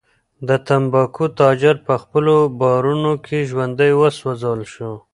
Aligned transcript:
د 0.47 0.49
تنباکو 0.67 1.25
تاجر 1.41 1.75
په 1.87 1.93
خپلو 2.03 2.35
بارونو 2.59 3.11
کې 3.25 3.47
ژوندی 3.49 3.91
وسوځول 3.95 4.61
شو. 4.73 4.91